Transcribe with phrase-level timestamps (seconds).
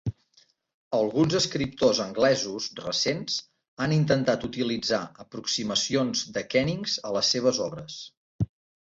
[0.99, 3.37] Alguns escriptors anglesos recents
[3.85, 8.05] han intentat utilitzar aproximacions de kennings a les seves obres.